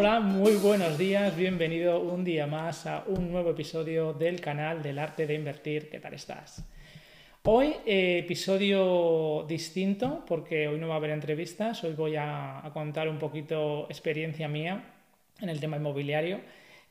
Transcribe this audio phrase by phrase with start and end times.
[0.00, 4.98] Hola, muy buenos días, bienvenido un día más a un nuevo episodio del canal del
[4.98, 5.90] arte de invertir.
[5.90, 6.64] ¿Qué tal estás?
[7.42, 12.72] Hoy eh, episodio distinto porque hoy no va a haber entrevistas, hoy voy a, a
[12.72, 14.82] contar un poquito experiencia mía
[15.38, 16.40] en el tema inmobiliario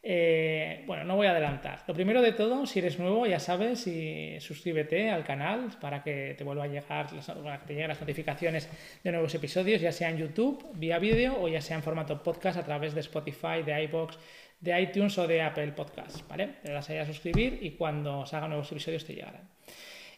[0.01, 1.83] eh, bueno, no voy a adelantar.
[1.87, 6.35] Lo primero de todo, si eres nuevo, ya sabes, y suscríbete al canal para que
[6.37, 8.69] te vuelva a llegar te lleguen las notificaciones
[9.03, 12.57] de nuevos episodios, ya sea en YouTube, vía vídeo, o ya sea en formato podcast
[12.57, 14.17] a través de Spotify, de iBox,
[14.61, 16.55] de iTunes o de Apple Podcasts, ¿vale?
[16.63, 19.49] Te das ahí a suscribir y cuando salga nuevos episodios te llegarán.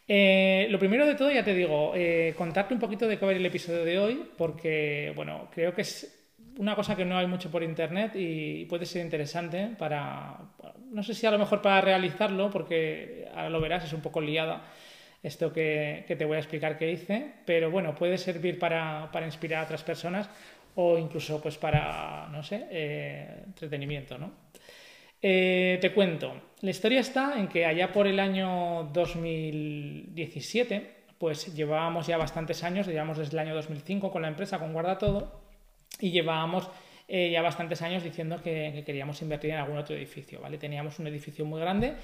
[0.08, 3.32] Eh, lo primero de todo, ya te digo, eh, contarte un poquito de qué va
[3.32, 6.21] a ir el episodio de hoy, porque, bueno, creo que es
[6.58, 10.38] una cosa que no hay mucho por internet y puede ser interesante para,
[10.92, 14.22] no sé si a lo mejor para realizarlo, porque ahora lo verás, es un poco
[14.22, 14.64] liada
[15.24, 19.66] esto que, te voy a explicar que hice, pero bueno, puede servir para, inspirar a
[19.66, 20.30] otras personas
[20.76, 24.32] o incluso pues para, no sé, eh, entretenimiento, ¿no?
[25.22, 32.08] Eh, te cuento, la historia está en que allá por el año 2017, pues llevábamos
[32.08, 35.41] ya bastantes años, llevamos desde el año 2005 con la empresa, con Guarda Todo,
[36.02, 36.70] y llevábamos
[37.14, 40.40] eh, ya bastantes años diciendo que, queríamos invertir en algún otro edificio.
[40.40, 40.58] ¿vale?
[40.58, 41.96] Teníamos un edificio muy grande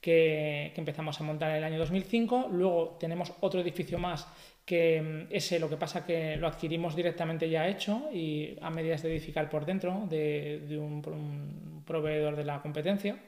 [0.00, 4.26] que, empezamos a montar en el año 2005, luego tenemos otro edificio más
[4.64, 9.02] que mm, ese lo que pasa que lo adquirimos directamente ya hecho y a medidas
[9.02, 13.18] de edificar por dentro de, un, proveedor de la competencia.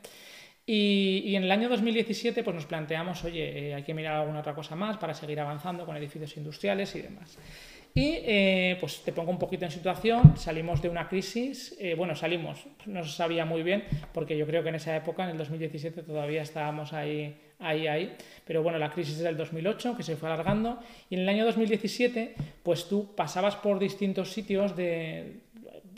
[0.64, 4.54] Y, en el año 2017 pues nos planteamos, oye, eh, hay que mirar alguna otra
[4.54, 7.38] cosa más para seguir avanzando con edificios industriales y demás.
[7.96, 12.14] Y eh, pues te pongo un poquito en situación, salimos de una crisis, eh, bueno,
[12.14, 15.38] salimos, no se sabía muy bien, porque yo creo que en esa época, en el
[15.38, 20.28] 2017, todavía estábamos ahí, ahí, ahí, pero bueno, la crisis del 2008, que se fue
[20.28, 25.40] alargando, y en el año 2017, pues tú pasabas por distintos sitios de,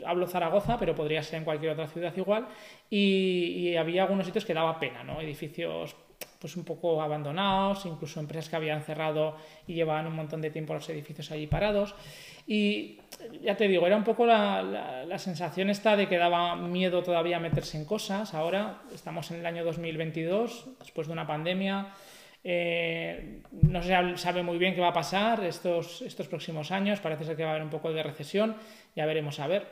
[0.05, 2.47] hablo Zaragoza, pero podría ser en cualquier otra ciudad igual,
[2.89, 5.19] y, y había algunos sitios que daba pena, ¿no?
[5.19, 5.97] Edificios
[6.39, 9.35] pues un poco abandonados, incluso empresas que habían cerrado
[9.67, 11.93] y llevaban un montón de tiempo los edificios allí parados.
[12.47, 12.97] Y
[13.43, 14.63] ya te digo, era un poco la,
[15.05, 18.33] la, sensación esta de que daba miedo todavía meterse en cosas.
[18.33, 21.93] Ahora estamos en el año 2022, después de una pandemia.
[22.43, 26.99] Eh, no se sabe muy bien qué va a pasar estos, estos próximos años.
[27.01, 28.55] Parece ser que va a haber un poco de recesión.
[28.95, 29.67] Ya veremos a ver.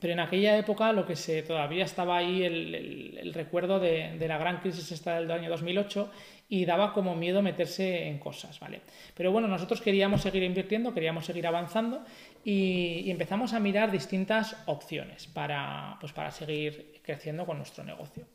[0.00, 4.60] Pero en aquella época lo que se todavía estaba ahí el, recuerdo de, la gran
[4.60, 6.10] crisis esta del año 2008
[6.48, 8.80] y daba como miedo meterse en cosas, ¿vale?
[9.14, 12.04] Pero bueno, nosotros queríamos seguir invirtiendo, queríamos seguir avanzando
[12.44, 18.26] y, empezamos a mirar distintas opciones para, pues para seguir creciendo con nuestro negocio.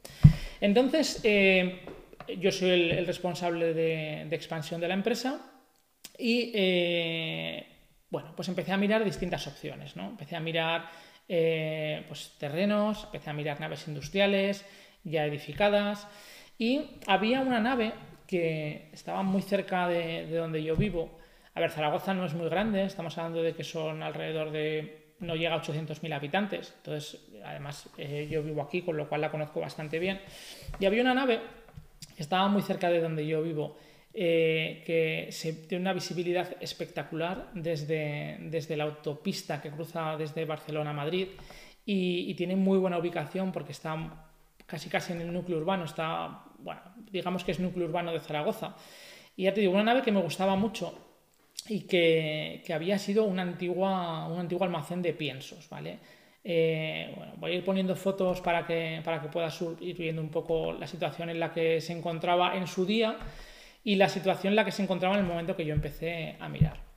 [0.60, 1.82] Entonces, eh,
[2.40, 5.40] yo soy el, responsable de, expansión de la empresa
[6.18, 7.66] y, eh,
[8.12, 10.10] bueno, pues empecé a mirar distintas opciones, ¿no?
[10.10, 10.90] Empecé a mirar
[11.28, 14.66] eh, pues, terrenos, empecé a mirar naves industriales
[15.04, 16.08] ya edificadas
[16.60, 17.94] y había una nave
[18.28, 21.18] que estaba muy cerca de, donde yo vivo.
[21.56, 25.36] A ver, Zaragoza no es muy grande, estamos hablando de que son alrededor de, no
[25.36, 29.60] llega a 800.000 habitantes, entonces además eh, yo vivo aquí, con lo cual la conozco
[29.62, 30.22] bastante bien.
[30.80, 31.42] Y había una nave
[32.16, 33.78] que estaba muy cerca de donde yo vivo
[34.14, 35.30] eh, que
[35.70, 41.28] tiene una visibilidad espectacular desde, desde la autopista que cruza desde Barcelona a Madrid
[41.86, 43.96] y, tiene muy buena ubicación porque está
[44.66, 48.76] casi casi en el núcleo urbano, está, bueno, digamos que es núcleo urbano de Zaragoza.
[49.36, 50.94] Y ya te digo, una nave que me gustaba mucho
[51.68, 56.00] y que, que había sido una antigua, un antiguo almacén de piensos, ¿vale?
[56.44, 60.30] Eh, bueno, voy a ir poniendo fotos para que, para que puedas ir viendo un
[60.30, 63.18] poco la situación en la que se encontraba en su día
[63.84, 66.47] y la situación en la que se encontraba en el momento que yo empecé a
[66.50, 66.92] mirar.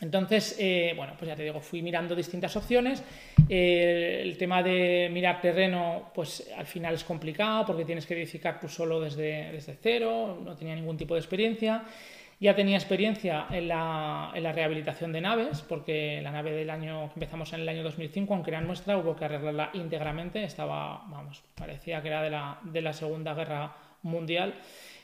[0.00, 3.04] Entonces, eh, bueno, pues ya te digo, fui mirando distintas opciones.
[3.48, 8.58] Eh, el tema de mirar terreno, pues al final es complicado porque tienes que edificar
[8.58, 11.84] tú solo desde, desde cero, no tenía ningún tipo de experiencia.
[12.42, 17.08] Ya tenía experiencia en la, en la, rehabilitación de naves, porque la nave del año
[17.08, 20.42] que empezamos en el año 2005, aunque era nuestra, hubo que arreglarla íntegramente.
[20.42, 24.54] Estaba, vamos, parecía que era de la, de la Segunda Guerra Mundial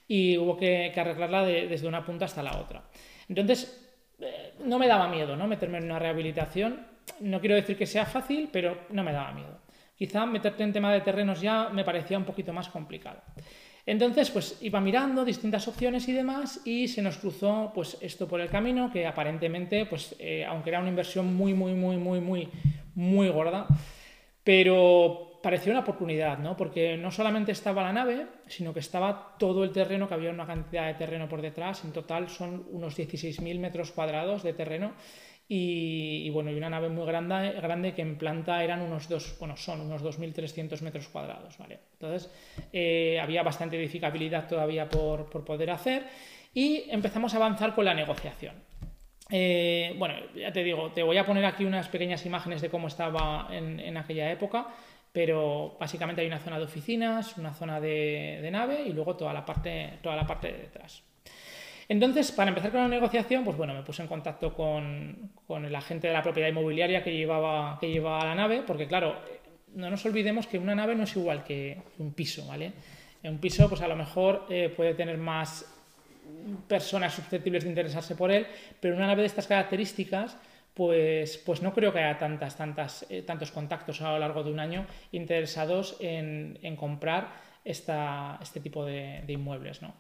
[0.09, 2.85] y hubo que, arreglarla desde una punta hasta la otra.
[3.29, 3.87] Entonces,
[4.21, 5.47] eh, no me daba miedo ¿no?
[5.47, 6.87] meterme en una rehabilitación.
[7.21, 9.61] No quiero decir que sea fácil, pero no me daba miedo.
[9.97, 13.23] Quizá meterte en tema de terrenos ya me parecía un poquito más complicado.
[13.87, 18.41] Entonces, pues iba mirando distintas opciones y demás y se nos cruzó pues esto por
[18.41, 22.49] el camino que aparentemente, pues eh, aunque era una inversión muy, muy, muy, muy, muy,
[22.97, 23.69] muy gorda,
[24.43, 26.57] pero pareció una oportunidad, ¿no?
[26.57, 30.45] Porque no solamente estaba la nave, sino que estaba todo el terreno, que había una
[30.45, 31.85] cantidad de terreno por detrás.
[31.85, 34.95] En total son unos 16.000 metros cuadrados de terreno
[35.47, 39.57] y, bueno, y una nave muy grande, grande que en planta eran unos dos, bueno,
[39.57, 41.79] son unos 2.300 metros cuadrados, ¿vale?
[41.93, 42.29] Entonces,
[42.73, 46.09] eh, había bastante edificabilidad todavía por, por, poder hacer
[46.55, 48.57] y empezamos a avanzar con la negociación.
[49.31, 52.89] Eh, bueno, ya te digo, te voy a poner aquí unas pequeñas imágenes de cómo
[52.89, 54.69] estaba en, en aquella época,
[55.17, 59.47] pero básicamente hay una zona de oficinas, una zona de, nave y luego toda la
[59.47, 61.03] parte, toda la parte de detrás.
[61.89, 65.31] Entonces, para empezar con la negociación, pues bueno, me puse en contacto con,
[65.65, 69.17] el agente de la propiedad inmobiliaria que llevaba, que llevaba la nave, porque claro,
[69.75, 72.73] no nos olvidemos que una nave no es igual que un piso, ¿vale?
[73.23, 75.65] Un piso, pues a lo mejor eh, puede tener más
[76.69, 78.47] personas susceptibles de interesarse por él,
[78.81, 80.37] pero una nave de estas características,
[80.77, 84.53] pues, pues no creo que haya tantas, tantas, eh, tantos contactos a lo largo de
[84.53, 87.33] un año interesados en, comprar
[87.65, 89.95] esta, este tipo de, inmuebles, ¿no?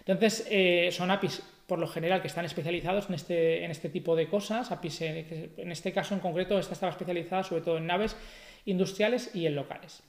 [0.00, 4.16] Entonces, eh, son APIs por lo general que están especializados en este, en este tipo
[4.16, 4.72] de cosas.
[4.72, 8.16] APIs, en este caso en concreto, esta estaba especializada sobre todo en naves
[8.64, 10.02] industriales y en locales.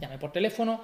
[0.00, 0.80] Llamé por teléfono,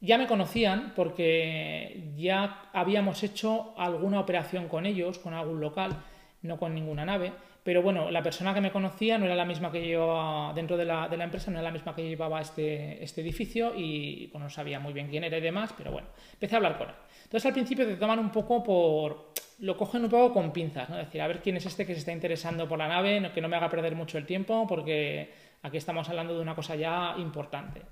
[0.00, 6.02] ya me conocían porque ya habíamos hecho alguna operación con ellos, con algún local,
[6.40, 7.32] no con ninguna nave.
[7.68, 10.86] Pero bueno, la persona que me conocía no era la misma que llevaba dentro de
[10.86, 14.94] la, empresa, no era la misma que llevaba este, este edificio y no sabía muy
[14.94, 16.94] bien quién era y demás, pero bueno, empecé a hablar con él.
[17.24, 19.34] Entonces al principio te toman un poco por...
[19.58, 20.98] lo cogen un poco con pinzas, ¿no?
[20.98, 23.42] Es decir, a ver quién es este que se está interesando por la nave, que
[23.42, 25.30] no me haga perder mucho el tiempo, porque
[25.60, 27.82] aquí estamos hablando de una cosa ya importante.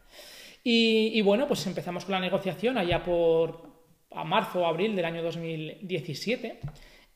[0.64, 3.76] Y, bueno, pues empezamos con la negociación allá por
[4.10, 6.60] a marzo o abril del año 2017.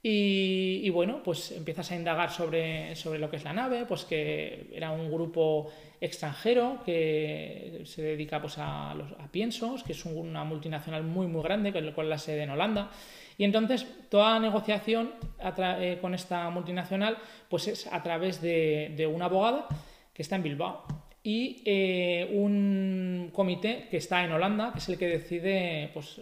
[0.03, 4.71] Y, bueno, pues empiezas a indagar sobre, sobre lo que es la nave, pues que
[4.73, 5.71] era un grupo
[6.01, 11.43] extranjero que se dedica pues, a, los, a piensos, que es una multinacional muy muy
[11.43, 12.91] grande, con la sede en Holanda.
[13.37, 15.13] Y entonces toda negociación
[15.59, 17.19] eh, con esta multinacional
[17.49, 19.67] pues es a través de, de una abogada
[20.15, 20.85] que está en Bilbao
[21.23, 26.21] y eh, un comité que está en Holanda, que es el que decide pues,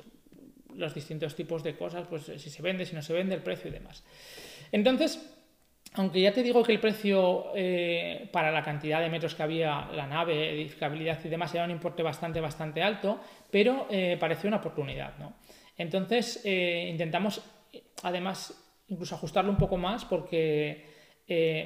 [0.78, 3.68] los distintos tipos de cosas, pues si se vende, si no se vende, el precio
[3.68, 4.04] y demás.
[4.72, 5.20] Entonces,
[5.94, 9.88] aunque ya te digo que el precio eh, para la cantidad de metros que había,
[9.92, 13.20] la nave, edificabilidad y demás, era un importe bastante, bastante alto,
[13.50, 15.18] pero eh, pareció una oportunidad.
[15.18, 15.34] ¿no?
[15.76, 17.42] Entonces eh, intentamos,
[18.02, 18.54] además,
[18.88, 20.86] incluso ajustarlo un poco más porque,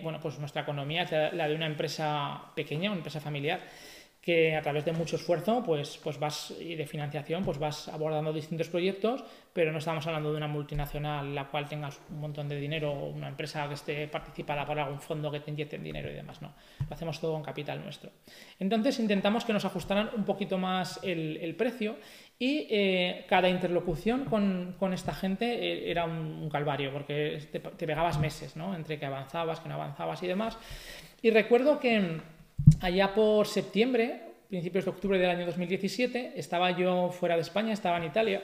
[0.02, 3.60] bueno, pues nuestra economía es la de una empresa pequeña, una empresa familiar
[4.22, 8.32] que a través de mucho esfuerzo pues, pues vas, y de financiación pues vas abordando
[8.32, 12.56] distintos proyectos, pero no estamos hablando de una multinacional la cual tengas un montón de
[12.60, 16.14] dinero o una empresa que esté participada por algún fondo que te inyecte dinero y
[16.14, 16.54] demás, no.
[16.88, 18.10] Lo hacemos todo con capital nuestro.
[18.60, 21.96] Entonces intentamos que nos ajustaran un poquito más el, precio
[22.38, 27.86] y eh, cada interlocución con, con esta gente eh, era un, calvario porque te, te
[27.86, 28.74] pegabas meses, ¿no?
[28.76, 30.56] Entre que avanzabas, que no avanzabas y demás.
[31.22, 32.20] Y recuerdo que
[32.80, 37.96] allá por septiembre, principios de octubre del año 2017, estaba yo fuera de España, estaba
[37.96, 38.42] en Italia,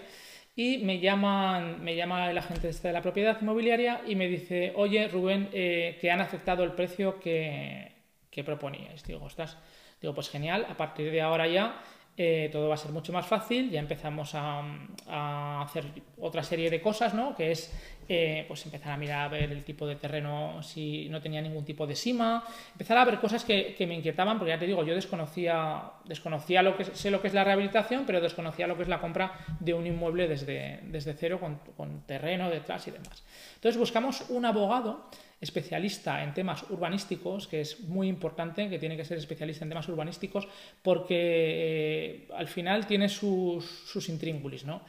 [0.56, 4.72] y me, llaman, me llama el agente este de la propiedad inmobiliaria y me dice,
[4.74, 7.92] oye Rubén, eh, que han aceptado el precio que,
[8.28, 9.04] que proponíais.
[9.04, 9.56] Digo, ostras,
[10.00, 11.80] digo, pues genial, a partir de ahora ya
[12.16, 14.64] eh, todo va a ser mucho más fácil, ya empezamos a,
[15.06, 15.84] a, hacer
[16.18, 17.36] otra serie de cosas, ¿no?
[17.36, 17.72] Que es
[18.08, 21.64] eh, pues empezar a mirar a ver el tipo de terreno si no tenía ningún
[21.64, 24.94] tipo de sima, empezar a ver cosas que, me inquietaban, porque ya te digo, yo
[24.94, 28.88] desconocía, desconocía lo que sé lo que es la rehabilitación, pero desconocía lo que es
[28.88, 33.22] la compra de un inmueble desde, desde cero con, con terreno detrás y demás.
[33.56, 35.10] Entonces buscamos un abogado
[35.40, 39.88] especialista en temas urbanísticos, que es muy importante, que tiene que ser especialista en temas
[39.88, 40.48] urbanísticos,
[40.82, 44.82] porque eh, al final tiene sus, sus intríngulis, ¿no?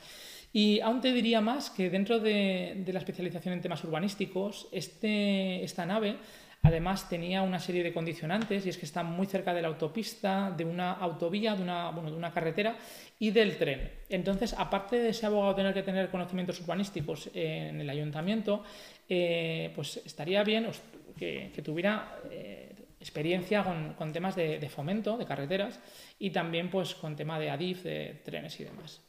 [0.51, 5.85] Y aún te diría más que dentro de, la especialización en temas urbanísticos, este, esta
[5.85, 6.17] nave
[6.61, 10.51] además tenía una serie de condicionantes y es que está muy cerca de la autopista,
[10.51, 12.75] de una autovía, de una, bueno, de una carretera
[13.17, 13.89] y del tren.
[14.09, 18.63] Entonces, aparte de ese abogado tener que tener conocimientos urbanísticos en el ayuntamiento,
[19.07, 20.67] eh, pues estaría bien
[21.15, 23.63] que, tuviera eh, experiencia
[23.97, 25.79] con, temas de, de, fomento, de carreteras
[26.17, 29.01] y también pues con tema de ADIF, de trenes y demás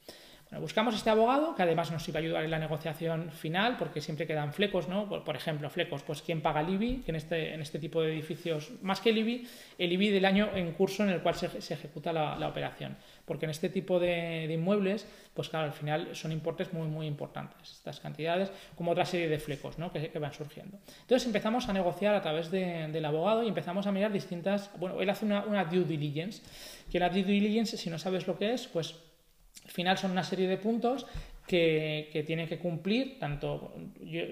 [0.58, 4.26] buscamos este abogado que además nos iba a ayudar en la negociación final porque siempre
[4.26, 5.08] quedan flecos, ¿no?
[5.08, 8.12] Por, ejemplo, flecos, pues quién paga el IBI, que en este, en este tipo de
[8.12, 9.46] edificios, más que el IBI,
[9.78, 12.96] el IBI del año en curso en el cual se, ejecuta la, operación.
[13.24, 17.70] Porque en este tipo de, inmuebles, pues claro, al final son importes muy, muy importantes,
[17.70, 19.92] estas cantidades, como otra serie de flecos ¿no?
[19.92, 20.78] que, van surgiendo.
[21.02, 25.08] Entonces empezamos a negociar a través del abogado y empezamos a mirar distintas, bueno, él
[25.08, 26.42] hace una, una due diligence,
[26.90, 28.96] que la due diligence, si no sabes lo que es, pues
[29.70, 31.06] al final son una serie de puntos
[31.46, 33.72] que, tiene que cumplir, tanto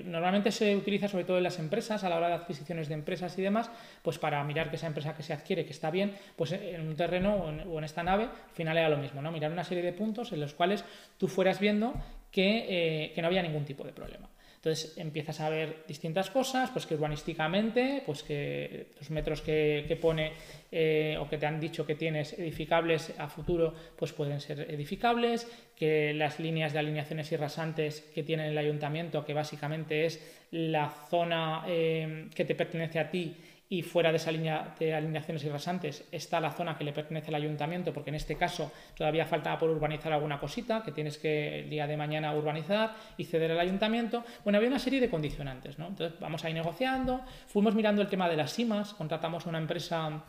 [0.05, 3.39] normalmente se utiliza sobre todo en las empresas a la hora de adquisiciones de empresas
[3.39, 3.71] y demás,
[4.03, 6.97] pues para mirar que esa empresa que se adquiere, que está bien, pues en un
[6.97, 9.31] terreno o en, esta nave, al final era lo mismo, ¿no?
[9.31, 10.85] Mirar una serie de puntos en los cuales
[11.19, 11.95] tú fueras viendo
[12.33, 14.29] que, eh, que no había ningún tipo de problema.
[14.59, 20.33] Entonces empiezas a ver distintas cosas, pues que urbanísticamente, pues que los metros que, pone
[20.73, 25.47] eh, o que te han dicho que tienes edificables a futuro, pues pueden ser edificables,
[25.77, 30.91] que las líneas de alineaciones y rasantes que tiene el ayuntamiento, que básicamente es la
[31.09, 33.37] zona eh, que te pertenece a ti
[33.71, 37.29] y fuera de esa línea de alineaciones y rasantes está la zona que le pertenece
[37.29, 41.61] al ayuntamiento, porque en este caso todavía falta por urbanizar alguna cosita que tienes que
[41.61, 44.25] el día de mañana urbanizar y ceder al ayuntamiento.
[44.43, 45.89] Bueno, había una serie de condicionantes, ¿no?
[45.89, 50.25] Entonces vamos ahí negociando, fuimos mirando el tema de las SIMAS, contratamos una empresa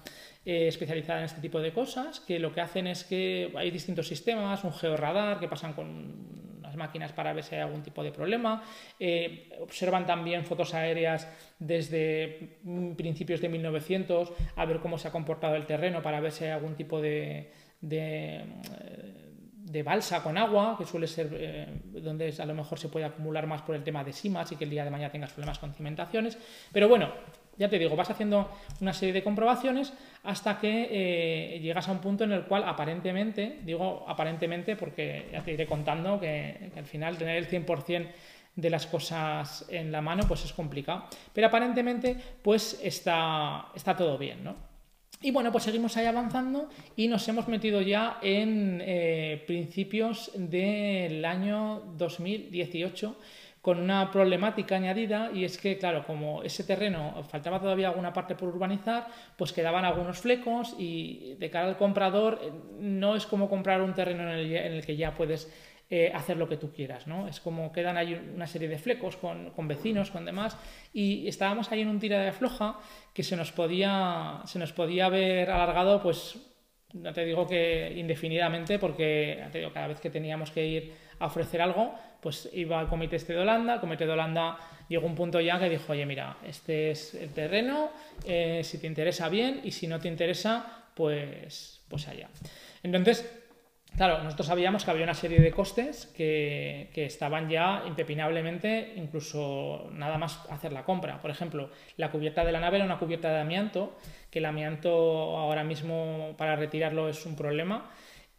[0.45, 4.07] eh, especializada en este tipo de cosas, que lo que hacen es que hay distintos
[4.07, 8.63] sistemas, un georradar que pasan con máquinas para ver si hay algún tipo de problema.
[8.99, 11.27] Eh, observan también fotos aéreas
[11.59, 12.59] desde
[12.95, 16.51] principios de 1900 a ver cómo se ha comportado el terreno para ver si hay
[16.51, 18.43] algún tipo de, de,
[19.73, 23.47] eh, balsa con agua, que suele ser eh, donde a lo mejor se puede acumular
[23.47, 25.73] más por el tema de simas y que el día de mañana tengas problemas con
[25.73, 26.37] cimentaciones.
[26.71, 27.11] Pero bueno,
[27.59, 28.49] ya te digo, vas haciendo
[28.79, 33.59] una serie de comprobaciones hasta que eh, llegas a un punto en el cual aparentemente,
[33.63, 38.07] digo aparentemente porque ya te iré contando que, al final tener el 100%
[38.55, 44.17] de las cosas en la mano pues es complicado, pero aparentemente pues está, está todo
[44.17, 44.69] bien, ¿no?
[45.21, 51.25] Y bueno, pues seguimos ahí avanzando y nos hemos metido ya en eh, principios del
[51.25, 53.17] año 2018
[53.61, 58.35] con una problemática añadida y es que, claro, como ese terreno faltaba todavía alguna parte
[58.35, 63.49] por urbanizar, pues quedaban algunos flecos y de cara al comprador eh, no es como
[63.49, 65.51] comprar un terreno en el, que ya puedes
[65.89, 67.27] eh, hacer lo que tú quieras, ¿no?
[67.27, 70.55] Es como quedan ahí una serie de flecos con, vecinos, con demás,
[70.93, 72.79] y estábamos ahí en un tira de afloja
[73.13, 76.37] que se nos podía, se nos podía haber alargado, pues,
[76.93, 81.25] no te digo que indefinidamente, porque te digo, cada vez que teníamos que ir a
[81.25, 84.57] ofrecer algo, pues iba al comité este de Holanda, el comité de Holanda
[84.87, 87.91] llegó un punto ya que dijo, oye, mira, este es el terreno,
[88.25, 92.29] eh, si te interesa bien y si no te interesa, pues, pues allá.
[92.83, 93.35] Entonces,
[93.97, 99.89] Claro, nosotros sabíamos que había una serie de costes que, que, estaban ya impepinablemente, incluso
[99.91, 101.19] nada más hacer la compra.
[101.19, 103.97] Por ejemplo, la cubierta de la nave era una cubierta de amianto,
[104.29, 104.89] que el amianto
[105.37, 107.89] ahora mismo para retirarlo es un problema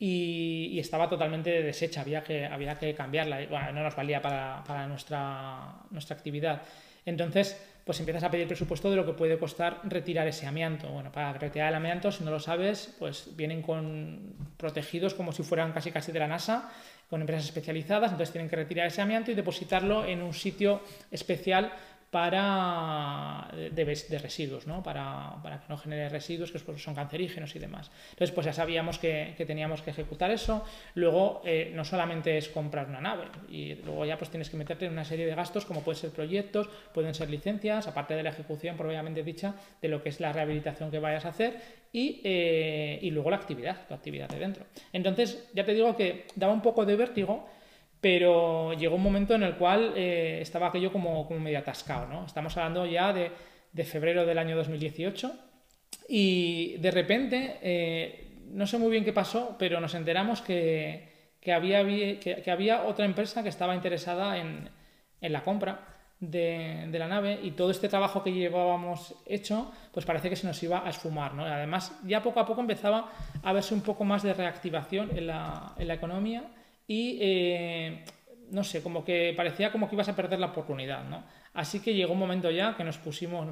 [0.02, 5.74] y, estaba totalmente deshecha, había que, había que cambiarla, no nos valía para, para nuestra,
[5.90, 6.62] nuestra actividad.
[7.04, 10.88] Entonces, pues empiezas a pedir presupuesto de lo que puede costar retirar ese amianto.
[10.88, 15.42] Bueno, para retirar el amianto, si no lo sabes, pues vienen con protegidos como si
[15.42, 16.70] fueran casi casi de la NASA,
[17.10, 20.80] con empresas especializadas, entonces tienen que retirar ese amianto y depositarlo en un sitio
[21.10, 21.72] especial
[22.10, 24.82] para de, de residuos, ¿no?
[24.82, 27.90] Para, para, que no genere residuos que son cancerígenos y demás.
[28.10, 30.64] Entonces, pues ya sabíamos que, que teníamos que ejecutar eso.
[30.94, 34.86] Luego, eh, no solamente es comprar una nave, y luego ya pues tienes que meterte
[34.86, 38.30] en una serie de gastos como pueden ser proyectos, pueden ser licencias, aparte de la
[38.30, 41.60] ejecución propiamente dicha de lo que es la rehabilitación que vayas a hacer
[41.92, 44.64] y, eh, y luego la actividad, tu actividad de dentro.
[44.92, 47.48] Entonces, ya te digo que daba un poco de vértigo
[48.00, 52.24] pero llegó un momento en el cual eh, estaba aquello como, como medio atascado, ¿no?
[52.24, 53.30] Estamos hablando ya de,
[53.72, 55.32] de, febrero del año 2018
[56.08, 61.52] y de repente, eh, no sé muy bien qué pasó, pero nos enteramos que, que,
[61.52, 64.70] había, que, que había otra empresa que estaba interesada en,
[65.20, 65.86] en la compra
[66.20, 70.46] de, de, la nave y todo este trabajo que llevábamos hecho, pues parece que se
[70.46, 71.44] nos iba a esfumar, ¿no?
[71.44, 73.10] Además, ya poco a poco empezaba
[73.42, 76.44] a verse un poco más de reactivación en la, en la economía
[76.90, 78.04] y eh,
[78.50, 81.22] no sé, como que parecía como que ibas a perder la oportunidad, ¿no?
[81.54, 83.46] Así que llegó un momento ya que nos pusimos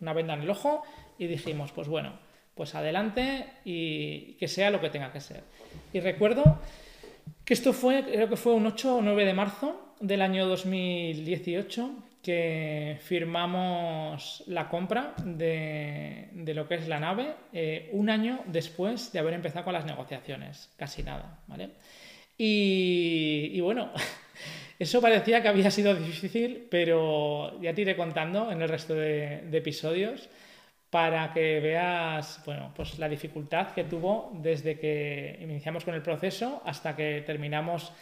[0.00, 0.84] una venda en el ojo
[1.18, 2.12] y dijimos, pues bueno,
[2.54, 5.42] pues adelante y que sea lo que tenga que ser.
[5.92, 6.60] Y recuerdo
[7.44, 11.90] que esto fue, creo que fue un 8 o 9 de marzo del año 2018
[12.22, 19.18] que firmamos la compra de, lo que es la nave eh, un año después de
[19.18, 21.70] haber empezado con las negociaciones, casi nada, ¿vale?
[22.36, 23.90] Y, bueno,
[24.78, 29.48] eso parecía que había sido difícil, pero ya te iré contando en el resto de,
[29.52, 30.28] episodios
[30.90, 36.62] para que veas bueno, pues la dificultad que tuvo desde que iniciamos con el proceso
[36.64, 37.92] hasta que terminamos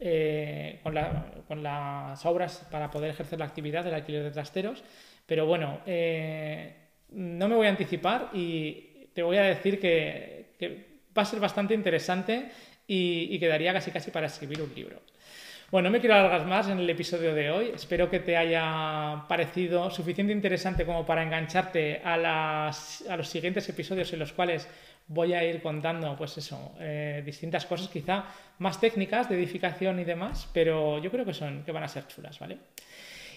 [0.00, 4.82] eh, con, las obras para poder ejercer la actividad del alquiler de trasteros.
[5.24, 6.74] Pero bueno, eh,
[7.10, 10.42] no me voy a anticipar y te voy a decir que
[11.16, 12.50] va a ser bastante interesante
[12.94, 15.00] y, quedaría casi casi para escribir un libro.
[15.70, 17.70] Bueno, no me quiero alargar más en el episodio de hoy.
[17.74, 23.66] Espero que te haya parecido suficiente interesante como para engancharte a, las, a los siguientes
[23.70, 24.68] episodios en los cuales
[25.08, 28.24] voy a ir contando, pues eso, eh, distintas cosas quizá
[28.58, 32.06] más técnicas de edificación y demás, pero yo creo que son, que van a ser
[32.06, 32.58] chulas, ¿vale?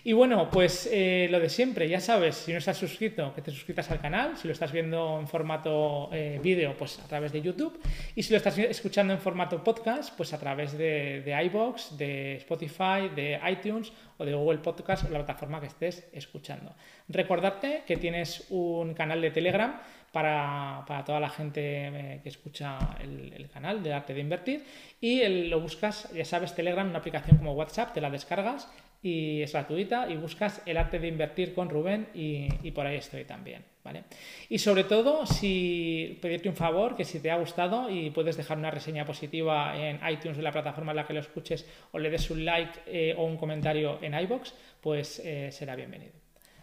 [0.07, 3.49] Y bueno, pues eh, lo de siempre, ya sabes, si no estás suscrito, que te
[3.49, 7.41] suscritas al canal, si lo estás viendo en formato eh, vídeo, pues a través de
[7.41, 7.81] YouTube,
[8.13, 12.35] y si lo estás escuchando en formato podcast, pues a través de, de iBox, de
[12.35, 16.75] Spotify, de iTunes o de Google Podcast o la plataforma que estés escuchando.
[17.09, 19.81] Recordarte que tienes un canal de Telegram
[20.11, 24.63] para, toda la gente eh, que escucha el, canal de Arte de Invertir
[25.01, 28.69] y lo buscas, ya sabes, Telegram, una aplicación como WhatsApp, te la descargas
[29.05, 33.23] y es gratuita y buscas el arte de invertir con Rubén y, por ahí estoy
[33.23, 33.63] también.
[33.83, 34.05] ¿vale?
[34.49, 38.57] Y sobre todo, si pedirte un favor, que si te ha gustado y puedes dejar
[38.57, 42.09] una reseña positiva en iTunes, en la plataforma en la que lo escuches, o le
[42.09, 46.13] des un like eh, o un comentario en iBox, pues eh, será bienvenido.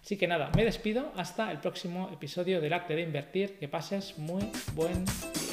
[0.00, 3.56] Así que nada, me despido hasta el próximo episodio del arte de invertir.
[3.60, 5.51] Que pases muy buen día.